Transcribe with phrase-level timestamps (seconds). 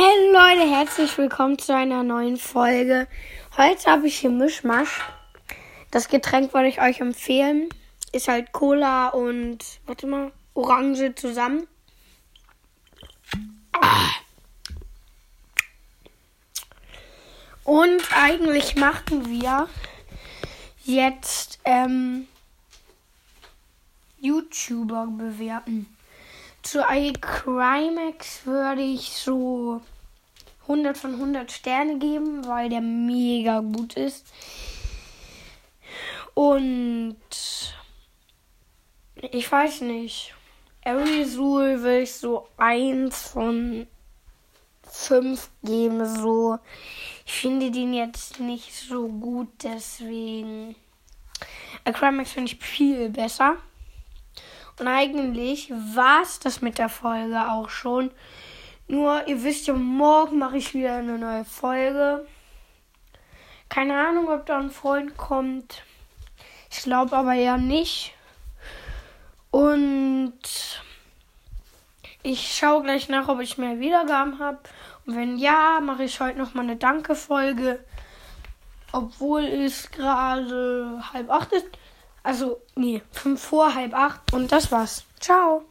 [0.00, 3.08] Hey Leute, herzlich willkommen zu einer neuen Folge.
[3.56, 5.00] Heute habe ich hier Mischmasch.
[5.90, 7.68] Das Getränk wollte ich euch empfehlen.
[8.12, 11.66] Ist halt Cola und, warte mal, Orange zusammen.
[17.64, 19.68] Und eigentlich machen wir
[20.84, 22.28] jetzt ähm,
[24.20, 25.92] YouTuber bewerten.
[26.62, 29.80] Zu iCrimex würde ich so
[30.62, 34.26] 100 von 100 Sterne geben, weil der mega gut ist.
[36.34, 37.16] Und
[39.16, 40.34] ich weiß nicht.
[40.84, 43.86] Arizul will ich so 1 von
[44.90, 46.06] 5 geben.
[46.06, 46.58] So,
[47.26, 50.76] ich finde den jetzt nicht so gut, deswegen.
[51.84, 53.56] Acramax finde ich viel besser.
[54.78, 58.10] Und eigentlich war es das mit der Folge auch schon.
[58.86, 62.26] Nur, ihr wisst ja, morgen mache ich wieder eine neue Folge.
[63.68, 65.82] Keine Ahnung, ob da ein Freund kommt.
[66.70, 68.14] Ich glaube aber ja nicht.
[69.50, 70.38] Und
[72.22, 74.58] ich schaue gleich nach, ob ich mehr Wiedergaben habe.
[75.06, 77.84] Und wenn ja, mache ich heute noch mal eine Danke-Folge.
[78.92, 81.66] Obwohl es gerade halb acht ist.
[82.28, 84.34] Also, nee, fünf vor halb acht.
[84.34, 85.02] Und das war's.
[85.18, 85.64] Ciao.